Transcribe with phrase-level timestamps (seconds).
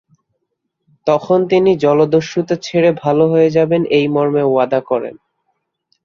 [1.07, 5.15] তখন তিনি জলদস্যুতা ছেড়ে ভাল হয়ে যাবেন এই মর্মে ওয়াদা করেন।